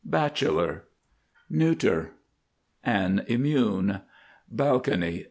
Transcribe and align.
BACHELOR, 0.03 0.85
n. 1.53 1.77
An 2.83 3.23
immune. 3.27 4.01
BALCONY. 4.49 5.19